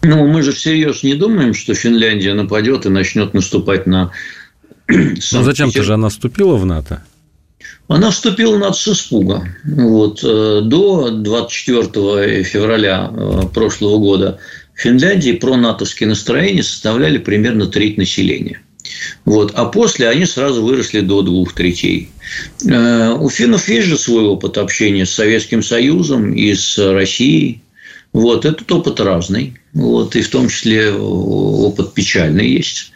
[0.03, 4.11] Ну, мы же всерьез не думаем, что Финляндия нападет и начнет наступать на...
[4.87, 7.03] Ну, зачем-то же она вступила в НАТО?
[7.93, 9.47] Она вступила на с испуга.
[9.65, 10.23] Вот.
[10.23, 14.39] Э, до 24 февраля э, прошлого года
[14.73, 18.61] в Финляндии пронатовские настроения составляли примерно треть населения.
[19.25, 19.51] Вот.
[19.55, 22.09] А после они сразу выросли до двух третей.
[22.65, 27.60] Э, у финнов есть же свой опыт общения с Советским Союзом и с Россией.
[28.13, 29.57] Вот, этот опыт разный.
[29.73, 32.91] Вот, и в том числе опыт печальный есть.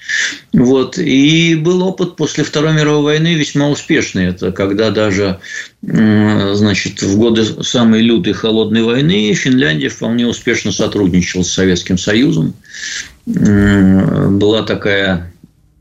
[0.51, 4.25] Вот, и был опыт после Второй мировой войны весьма успешный.
[4.25, 5.39] Это когда даже
[5.82, 12.54] значит, в годы самой лютой холодной войны Финляндия вполне успешно сотрудничала с Советским Союзом.
[13.25, 15.32] Была такая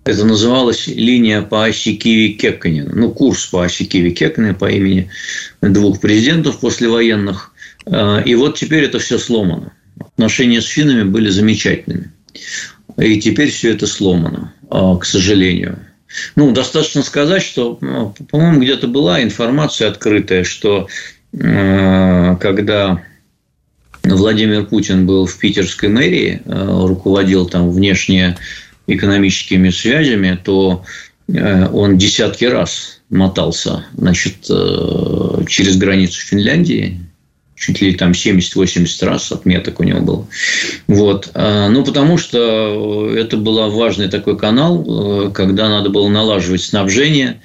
[0.04, 2.92] это называлась линия по оси Киви-Кекканина.
[2.94, 5.08] Ну, курс по оси Киви-Кекканина по имени
[5.62, 7.53] двух президентов послевоенных.
[7.86, 9.72] А, и вот теперь это все сломано.
[9.98, 12.12] Отношения с финнами были замечательными.
[12.98, 15.78] И теперь все это сломано, а, к сожалению.
[16.36, 17.74] Ну, достаточно сказать, что,
[18.30, 20.88] по-моему, где-то была информация открытая, что
[21.40, 23.02] а, когда
[24.04, 28.36] Владимир Путин был в питерской мэрии, руководил там внешне
[28.86, 30.84] экономическими связями, то
[31.26, 37.00] он десятки раз мотался значит, через границу Финляндии,
[37.56, 40.26] чуть ли там 70-80 раз отметок у него было.
[40.86, 41.30] Вот.
[41.34, 47.40] А, ну, потому что это был важный такой канал, э, когда надо было налаживать снабжение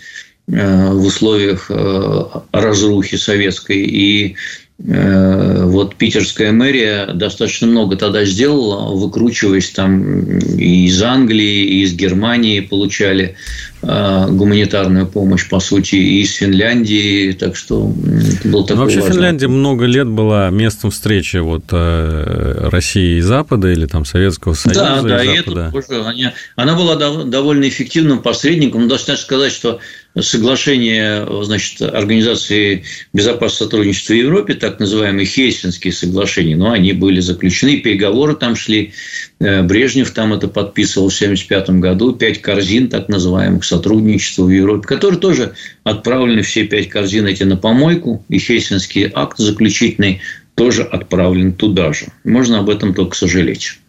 [0.47, 3.85] э, в условиях э, разрухи советской.
[3.85, 4.35] И
[4.81, 12.61] вот питерская мэрия достаточно много тогда сделала, выкручиваясь там и из Англии, и из Германии
[12.61, 13.35] получали
[13.81, 17.93] Э, гуманитарную помощь, по сути, и из Финляндии, так что
[18.29, 19.15] это был такой Вообще важный...
[19.15, 24.81] Финляндия много лет была местом встречи вот э, России и Запада или там Советского Союза
[24.81, 25.71] да, и да, Запада.
[25.73, 29.79] И это тоже, она, она была довольно эффективным посредником, но должна сказать, что
[30.19, 37.77] соглашение значит, Организации безопасности сотрудничества в Европе, так называемые Хельсинские соглашения, но они были заключены,
[37.77, 38.93] переговоры там шли,
[39.39, 44.87] э, Брежнев там это подписывал в 1975 году, пять корзин так называемых сотрудничества в Европе,
[44.87, 50.21] которые тоже отправлены, все пять корзин эти на помойку, и Хельсинский акт заключительный
[50.55, 52.07] тоже отправлен туда же.
[52.23, 53.79] Можно об этом только сожалеть.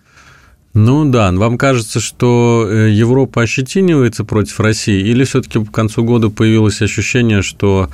[0.72, 6.30] Ну да, вам кажется, что э, Европа ощетинивается против России, или все-таки к концу года
[6.30, 7.90] появилось ощущение, что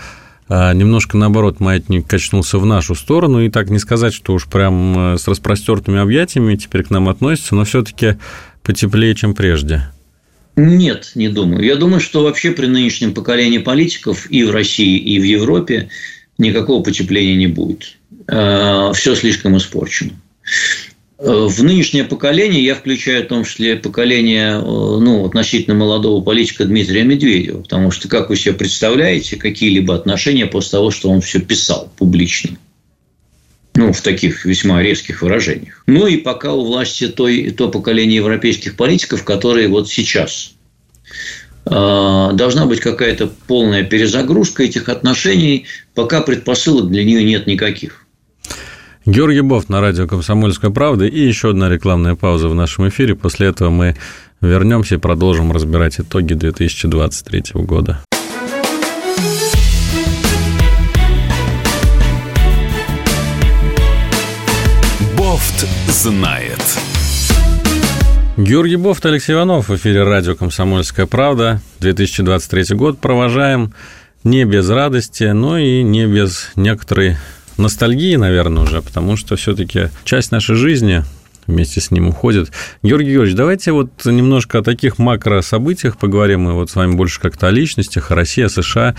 [0.49, 5.15] а, немножко наоборот маятник качнулся в нашу сторону, и так не сказать, что уж прям
[5.15, 8.17] э, с распростертыми объятиями теперь к нам относится, но все-таки
[8.63, 9.89] потеплее, чем прежде.
[10.55, 11.65] Нет, не думаю.
[11.65, 15.89] Я думаю, что вообще при нынешнем поколении политиков и в России, и в Европе
[16.39, 17.97] никакого потепления не будет.
[18.29, 20.13] А, Все слишком испорчено.
[21.19, 26.65] Э, в нынешнее поколение я включаю в том числе поколение э, ну, относительно молодого политика
[26.65, 31.41] Дмитрия Медведева, потому что, как вы себе представляете, какие-либо отношения после того, что он все
[31.41, 32.59] писал публично.
[33.75, 35.83] Ну, в таких весьма резких выражениях.
[35.87, 40.53] Ну, и пока у власти то, то поколение европейских политиков, которые вот сейчас
[41.65, 48.06] э, должна быть какая-то полная перезагрузка этих отношений, пока предпосылок для нее нет никаких.
[49.07, 53.15] Георгий Бофт на радио «Комсомольская правда» и еще одна рекламная пауза в нашем эфире.
[53.15, 53.95] После этого мы
[54.41, 58.01] вернемся и продолжим разбирать итоги 2023 года.
[65.17, 66.59] Бофт знает.
[68.37, 71.61] Георгий Бофт, Алексей Иванов в эфире радио «Комсомольская правда».
[71.79, 73.73] 2023 год провожаем
[74.25, 77.17] не без радости, но и не без некоторой
[77.59, 81.05] ностальгии, наверное, уже, потому что все-таки часть нашей жизни
[81.47, 82.51] вместе с ним уходит.
[82.83, 86.43] Георгий Георгиевич, давайте вот немножко о таких макрособытиях поговорим.
[86.43, 88.95] Мы вот с вами больше как-то о личностях, о России, о США.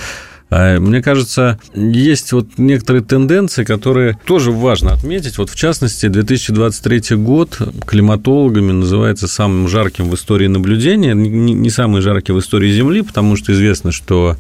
[0.50, 5.38] А, мне кажется, есть вот некоторые тенденции, которые тоже важно отметить.
[5.38, 11.14] Вот в частности, 2023 год климатологами называется самым жарким в истории наблюдения.
[11.14, 14.38] Не самый жаркий в истории Земли, потому что известно, что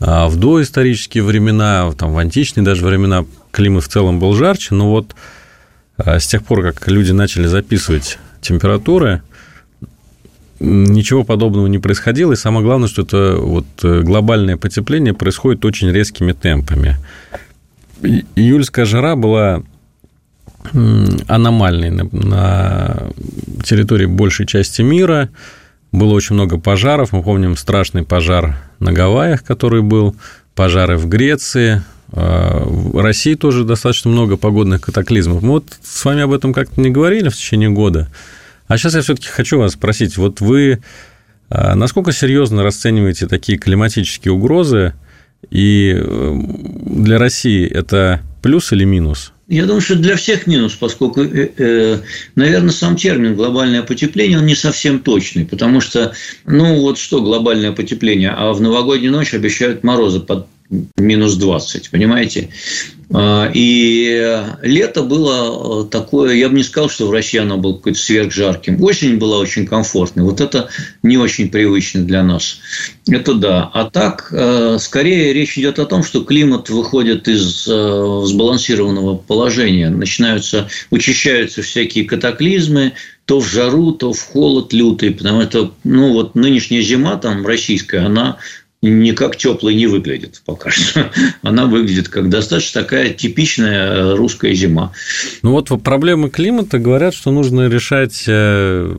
[0.00, 5.14] в доисторические времена, там, в античные даже времена климат в целом был жарче, но вот
[5.98, 9.22] а, с тех пор, как люди начали записывать температуры,
[10.58, 16.32] ничего подобного не происходило, и самое главное, что это вот глобальное потепление происходит очень резкими
[16.32, 16.96] темпами.
[18.02, 19.62] Июльская жара была
[21.28, 23.08] аномальной на
[23.62, 25.28] территории большей части мира–
[25.92, 27.12] было очень много пожаров.
[27.12, 30.14] Мы помним страшный пожар на Гавайях, который был,
[30.54, 31.82] пожары в Греции.
[32.12, 35.42] А, в России тоже достаточно много погодных катаклизмов.
[35.42, 38.08] Мы вот с вами об этом как-то не говорили в течение года.
[38.66, 40.80] А сейчас я все-таки хочу вас спросить, вот вы
[41.50, 44.94] а, насколько серьезно расцениваете такие климатические угрозы,
[45.50, 46.40] и э,
[46.86, 49.32] для России это плюс или минус?
[49.50, 51.98] Я думаю, что для всех минус, поскольку, э, э,
[52.36, 56.12] наверное, сам термин глобальное потепление, он не совсем точный, потому что,
[56.46, 60.46] ну вот что глобальное потепление, а в новогоднюю ночь обещают морозы под
[60.96, 62.50] минус 20, понимаете?
[63.12, 67.98] А, и лето было такое, я бы не сказал, что в России оно было какое-то
[67.98, 68.82] сверхжарким.
[68.82, 70.24] Осень была очень комфортной.
[70.24, 70.68] Вот это
[71.02, 72.60] не очень привычно для нас.
[73.08, 73.70] Это да.
[73.74, 79.90] А так, э, скорее речь идет о том, что климат выходит из э, сбалансированного положения.
[79.90, 82.92] Начинаются, учащаются всякие катаклизмы,
[83.24, 88.06] то в жару, то в холод лютый, потому что ну, вот нынешняя зима там российская,
[88.06, 88.38] она
[88.82, 91.10] никак теплой не выглядит пока что.
[91.42, 94.92] Она выглядит как достаточно такая типичная русская зима.
[95.42, 98.96] Ну вот проблемы климата говорят, что нужно решать э,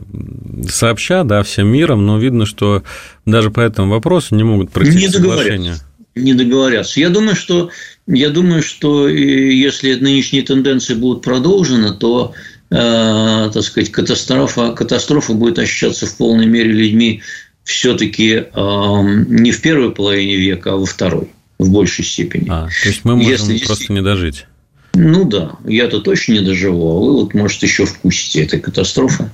[0.68, 2.84] сообща, да, всем миром, но видно, что
[3.26, 5.76] даже по этому вопросу не могут пройти не соглашения.
[6.14, 7.00] Не договорятся.
[7.00, 7.70] Я думаю, что
[8.06, 12.34] я думаю, что если нынешние тенденции будут продолжены, то
[12.70, 17.22] э, так сказать, катастрофа, катастрофа будет ощущаться в полной мере людьми
[17.64, 22.46] все-таки э, не в первой половине века, а во второй в большей степени.
[22.48, 24.46] А, то есть мы можем Если просто не дожить.
[24.94, 29.30] Ну да, я-то точно не доживу, а вы вот, может, еще вкусите этой катастрофы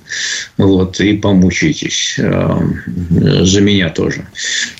[0.57, 4.29] вот, и помучаетесь э, за меня тоже.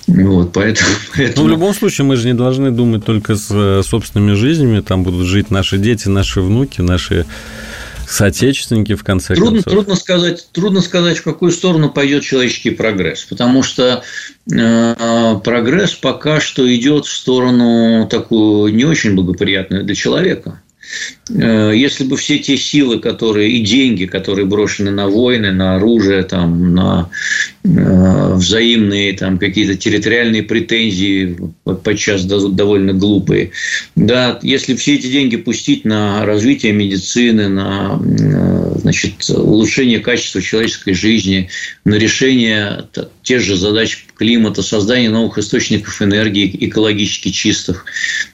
[0.07, 1.49] Вот, поэтому, поэтому...
[1.49, 5.03] Ну, в любом случае, мы же не должны думать только с э, собственными жизнями, там
[5.03, 7.27] будут жить наши дети, наши внуки, наши
[8.09, 9.73] Соотечественники, в конце трудно, концов.
[9.73, 14.03] Трудно сказать, трудно сказать, в какую сторону пойдет человеческий прогресс, потому что
[14.51, 20.62] э, прогресс пока что идет в сторону такую не очень благоприятную для человека.
[21.30, 26.22] Э, если бы все те силы, которые и деньги, которые брошены на войны, на оружие,
[26.22, 27.11] там, на
[27.64, 31.36] взаимные там какие-то территориальные претензии,
[31.84, 33.51] подчас довольно глупые.
[33.95, 38.01] Да, если все эти деньги пустить на развитие медицины, на
[38.89, 41.51] значит, улучшение качества человеческой жизни,
[41.84, 42.86] на решение
[43.22, 47.84] тех же задач климата, создание новых источников энергии экологически чистых,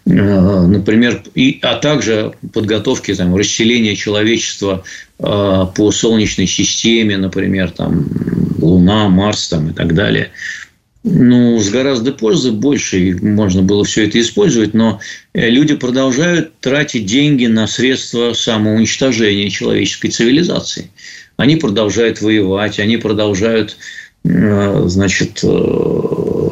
[0.04, 4.84] например, и, а также подготовки там, расселения человечества
[5.18, 8.06] по Солнечной системе, например, там,
[8.60, 10.30] Луна, Марс там, и так далее.
[11.06, 15.00] Ну, с гораздо пользы больше, можно было все это использовать, но
[15.34, 20.90] э, люди продолжают тратить деньги на средства самоуничтожения человеческой цивилизации.
[21.36, 23.76] Они продолжают воевать, они продолжают
[24.24, 25.46] э, значит, э,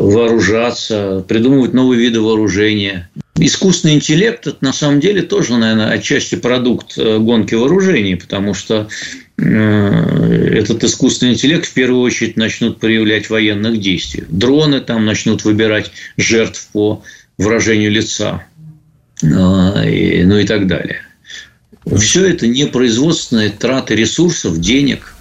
[0.02, 3.08] вооружаться, придумывать новые виды вооружения.
[3.38, 8.86] Искусственный интеллект– это на самом деле тоже, наверное, отчасти продукт гонки вооружений, потому что
[9.42, 14.24] этот искусственный интеллект в первую очередь начнут проявлять военных действий.
[14.28, 17.02] Дроны там начнут выбирать жертв по
[17.38, 18.44] выражению лица,
[19.22, 21.00] э, ну и так далее.
[21.96, 25.14] Все это не производственные траты ресурсов, денег,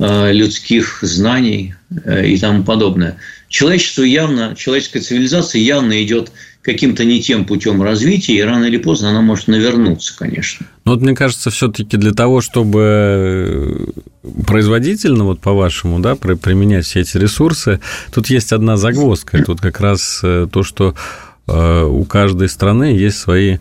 [0.00, 1.74] э, людских знаний
[2.06, 3.16] и тому подобное.
[3.48, 6.30] Человечество явно, человеческая цивилизация явно идет
[6.62, 10.66] каким-то не тем путем развития, и рано или поздно она может навернуться, конечно.
[10.84, 13.94] Но вот мне кажется, все-таки для того, чтобы
[14.46, 17.80] производительно, вот по-вашему, да, применять все эти ресурсы,
[18.12, 19.42] тут есть одна загвоздка.
[19.42, 20.94] Тут как раз э, то, что
[21.46, 23.58] э, у каждой страны есть свои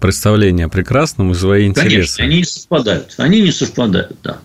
[0.00, 2.16] представления о прекрасном и свои интересы.
[2.18, 3.14] Конечно, они не совпадают.
[3.18, 4.38] Они не совпадают, да.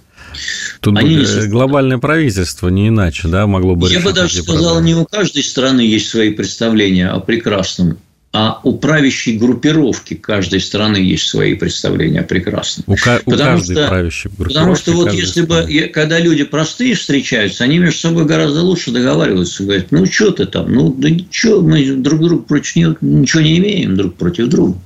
[0.79, 4.95] Тут Они бы глобальное правительство не иначе, да, могло бы Я бы даже сказал, не
[4.95, 7.97] у каждой страны есть свои представления о прекрасном,
[8.35, 12.83] а у правящей группировки каждой страны есть свои представления о прекрасном.
[12.87, 14.53] У, ка- у каждой что, правящей группировки.
[14.53, 15.67] Потому что вот если страны.
[15.67, 19.63] бы, когда люди простые встречаются, они между собой гораздо лучше договариваются.
[19.63, 23.95] Говорят, ну, что ты там, ну, да ничего, мы друг друга против ничего не имеем
[23.95, 24.79] друг против друга.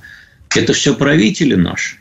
[0.54, 1.96] Это все правители наши.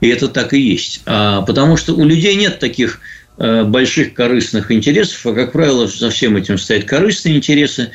[0.00, 1.02] И это так и есть.
[1.06, 3.00] А, потому что у людей нет таких
[3.38, 7.90] э, больших корыстных интересов, а, как правило, за всем этим стоят корыстные интересы,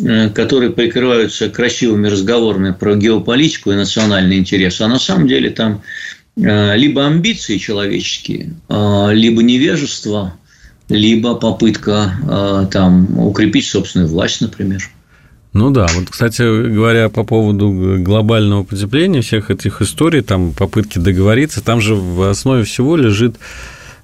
[0.00, 5.82] э, которые прикрываются красивыми разговорами про геополитику и национальные интересы, а на самом деле там
[6.36, 10.36] э, либо амбиции человеческие, либо невежество,
[10.88, 14.88] либо попытка там, укрепить собственную власть, например.
[15.56, 21.64] Ну да, вот, кстати говоря, по поводу глобального потепления, всех этих историй, там попытки договориться,
[21.64, 23.36] там же в основе всего лежит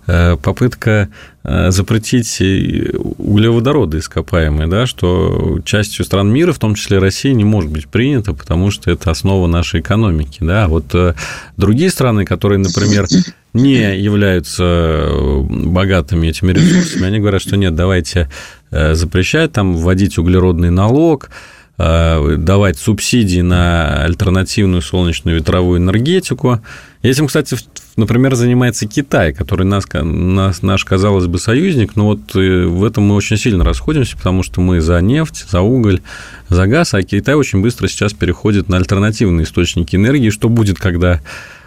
[0.07, 1.09] попытка
[1.45, 7.71] э, запретить углеводороды ископаемые, да, что частью стран мира, в том числе России, не может
[7.71, 10.39] быть принято, потому что это основа нашей экономики.
[10.41, 10.69] Да.
[10.69, 11.15] Вот э,
[11.57, 13.07] другие страны, которые, например,
[13.53, 15.11] не являются
[15.43, 18.29] богатыми этими ресурсами, они говорят, что нет, давайте
[18.73, 21.31] Э, запрещать там вводить углеродный налог, э,
[21.79, 26.61] давать субсидии на альтернативную солнечную ветровую энергетику.
[27.03, 27.57] Этим, кстати,
[27.97, 33.05] например, занимается Китай, который нас, нас, наш, казалось бы, союзник, но вот э, в этом
[33.05, 36.01] мы очень сильно расходимся, потому что мы за нефть, за уголь,
[36.49, 40.31] за газ, а Китай очень быстро сейчас переходит на альтернативные источники энергии.
[40.31, 41.21] Что будет, когда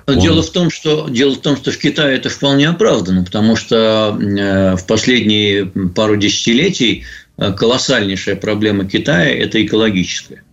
[0.07, 0.19] он...
[0.19, 4.17] Дело в том, что дело в том, что в Китае это вполне оправдано, потому что
[4.19, 10.43] э, в последние пару десятилетий э, колоссальнейшая проблема Китая– это экологическая.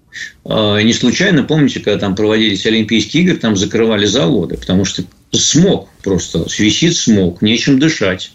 [0.44, 5.88] А, не случайно, помните, когда там проводились Олимпийские игры, там закрывали заводы, потому что смог
[6.02, 8.32] просто, висит смог, нечем дышать.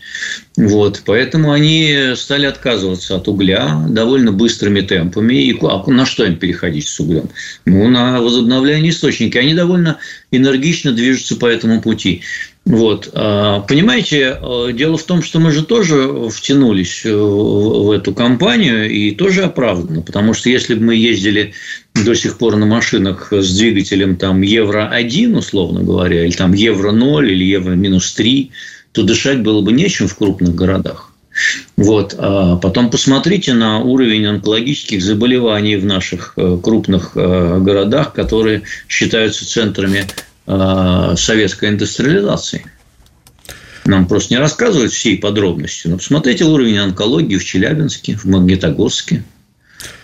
[0.56, 5.36] Вот, поэтому они стали отказываться от угля довольно быстрыми темпами.
[5.36, 7.30] И а на что им переходить с углем?
[7.66, 9.38] Ну, на возобновляемые источники.
[9.38, 9.98] Они довольно
[10.32, 12.24] энергично движутся по этому пути.
[12.68, 13.10] Вот.
[13.14, 18.92] А, понимаете, э, дело в том, что мы же тоже втянулись э, в эту компанию
[18.92, 21.54] и тоже оправданно, потому что если бы мы ездили
[21.96, 27.46] до сих пор на машинах с двигателем там Евро-1, условно говоря, или там Евро-0, или
[27.46, 28.50] Евро-3,
[28.92, 31.14] то дышать было бы нечем в крупных городах.
[31.78, 32.16] Вот.
[32.18, 40.06] А потом посмотрите на уровень онкологических заболеваний в наших э, крупных городах, которые считаются центрами
[40.50, 42.66] Э, советской индустриализации.
[43.84, 45.90] Нам просто не рассказывают всей подробности.
[45.90, 49.26] Но посмотрите уровень онкологии в Челябинске, в Магнитогорске.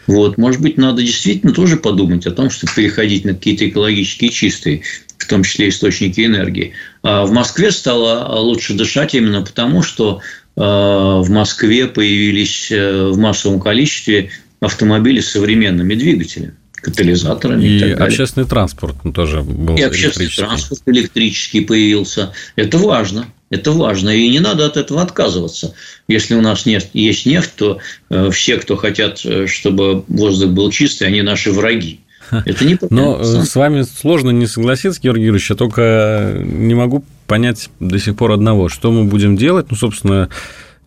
[0.05, 4.81] Вот, может быть, надо действительно тоже подумать о том, чтобы переходить на какие-то экологически чистые,
[5.17, 6.73] в том числе источники энергии.
[7.03, 10.19] А в Москве стало лучше дышать именно потому, что
[10.57, 14.29] э, в Москве появились э, в массовом количестве
[14.59, 17.65] автомобили с современными двигателями катализаторами.
[17.65, 22.33] И, и общественный транспорт тоже был И общественный транспорт электрический появился.
[22.55, 23.25] Это важно.
[23.49, 25.75] Это важно, и не надо от этого отказываться.
[26.07, 27.77] Если у нас нефть, есть нефть, то
[28.09, 31.99] э, все, кто хотят, э, чтобы воздух был чистый, они наши враги.
[32.31, 37.69] Это не Но с вами сложно не согласиться, Георгий Юрьевич, я только не могу понять
[37.79, 40.29] до сих пор одного, что мы будем делать, ну, собственно,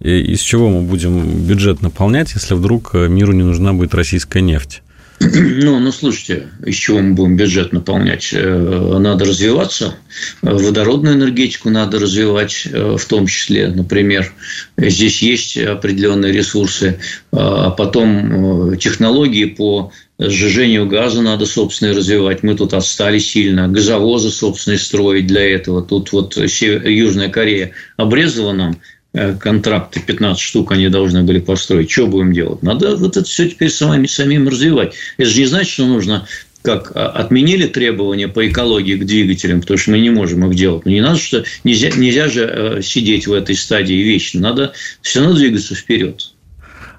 [0.00, 4.82] из чего мы будем бюджет наполнять, если вдруг миру не нужна будет российская нефть?
[5.20, 8.30] Ну, ну, слушайте, из чего мы будем бюджет наполнять?
[8.32, 9.94] Э, надо развиваться.
[10.42, 14.32] Водородную энергетику надо развивать, э, в том числе, например.
[14.76, 16.98] Здесь есть определенные ресурсы.
[17.32, 22.42] А потом технологии по сжижению газа надо, собственно, развивать.
[22.42, 23.68] Мы тут отстали сильно.
[23.68, 25.82] Газовозы, собственно, строить для этого.
[25.82, 28.95] Тут вот Южная Корея обрезала нам Э,
[29.38, 31.90] контракты, 15 штук они должны были построить.
[31.90, 32.62] Что будем делать?
[32.62, 34.94] Надо вот это все теперь самим, самим развивать.
[35.16, 36.26] Это же не значит, что нужно
[36.62, 40.84] как а, отменили требования по экологии к двигателям, потому что мы не можем их делать.
[40.84, 44.40] Но не надо, что нельзя, нельзя же э, сидеть в этой стадии вечно.
[44.40, 46.32] Надо все равно двигаться вперед.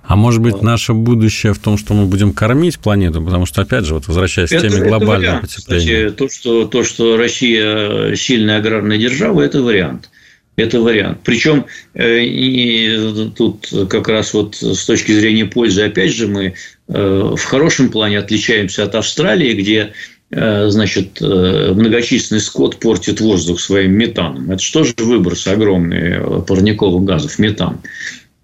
[0.03, 3.85] А может быть, наше будущее в том, что мы будем кормить планету, потому что, опять
[3.85, 6.09] же, вот возвращаясь это, к теме глобального потепления.
[6.11, 10.09] Кстати, то что, то, что Россия сильная аграрная держава, это вариант
[10.57, 11.19] это вариант.
[11.23, 16.55] Причем э, и тут как раз вот с точки зрения пользы, опять же, мы
[16.87, 19.93] э, в хорошем плане отличаемся от Австралии, где
[20.31, 24.51] э, значит, многочисленный скот портит воздух своим метаном.
[24.51, 27.79] Это что же выбросы огромные парниковых газов, метан.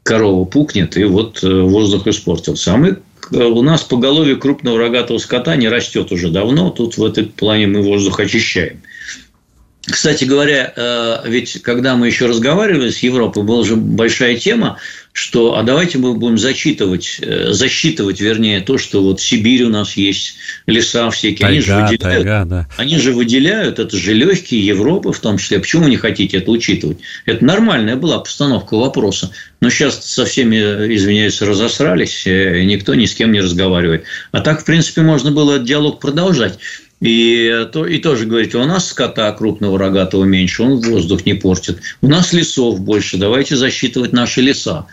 [0.03, 2.73] Корова пукнет, и вот воздух испортился.
[2.73, 2.97] А мы
[3.31, 6.69] у нас поголовье крупного рогатого скота не растет уже давно.
[6.69, 8.81] Тут в этом плане мы воздух очищаем.
[9.93, 14.79] Кстати говоря, э, ведь когда мы еще разговаривали с Европой, была же большая тема,
[15.11, 19.69] что а давайте мы будем зачитывать, э, засчитывать, вернее, то, что вот в Сибири у
[19.69, 21.47] нас есть леса всякие.
[21.47, 22.67] Тайга, они же выделяют, тайга, да.
[22.77, 25.59] они же выделяют, это же легкие Европы в том числе.
[25.59, 26.97] Почему вы не хотите это учитывать?
[27.27, 29.31] Это нормальная была постановка вопроса.
[29.61, 30.55] Но сейчас со всеми,
[30.95, 34.05] извиняюсь, разосрались, э, никто ни с кем не разговаривает.
[34.31, 36.57] А так, в принципе, можно было этот диалог продолжать.
[37.03, 41.81] И, то, и тоже говорите, у нас скота крупного рогатого меньше, он воздух не портит.
[41.99, 44.85] У нас лесов больше, давайте засчитывать наши леса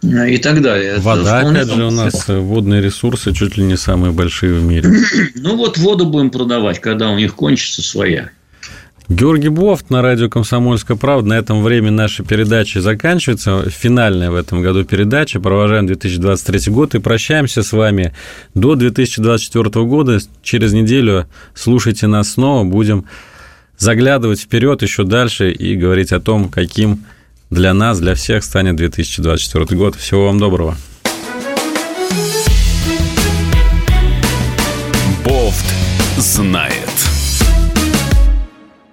[0.00, 0.98] и так далее.
[0.98, 4.88] Вода, Это опять же, у нас водные ресурсы чуть ли не самые большие в мире.
[5.34, 8.30] Ну, вот воду будем продавать, когда у них кончится своя.
[9.08, 11.28] Георгий Бофт на радио «Комсомольская правда».
[11.28, 13.70] На этом время нашей передачи заканчивается.
[13.70, 15.38] Финальная в этом году передача.
[15.38, 18.12] Провожаем 2023 год и прощаемся с вами
[18.54, 20.18] до 2024 года.
[20.42, 22.64] Через неделю слушайте нас снова.
[22.64, 23.04] Будем
[23.78, 27.04] заглядывать вперед еще дальше и говорить о том, каким
[27.48, 29.94] для нас, для всех станет 2024 год.
[29.94, 30.76] Всего вам доброго.
[35.24, 35.66] Бофт
[36.18, 36.85] знает.